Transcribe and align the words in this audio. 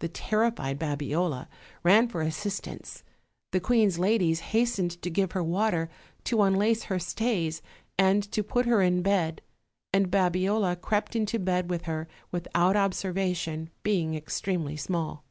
The 0.00 0.08
terrified 0.08 0.80
Babiola 0.80 1.46
ran 1.84 2.08
for 2.08 2.22
assistance; 2.22 3.04
the 3.52 3.60
queen's 3.60 4.00
ladies 4.00 4.40
hastened 4.50 5.00
to 5.00 5.08
give 5.10 5.30
her 5.30 5.44
water, 5.44 5.88
to 6.24 6.42
unlace 6.42 6.82
her 6.90 6.98
stays, 6.98 7.62
and 7.96 8.24
to 8.32 8.42
put 8.42 8.66
her 8.66 8.82
in 8.82 9.00
bed, 9.00 9.42
and 9.92 10.10
Babiola 10.10 10.74
crept 10.74 11.14
into 11.14 11.38
bed 11.38 11.70
with 11.70 11.82
her 11.82 12.08
without 12.32 12.74
observation, 12.74 13.70
be 13.84 14.00
ing 14.00 14.16
extremely 14.16 14.76
small. 14.76 15.22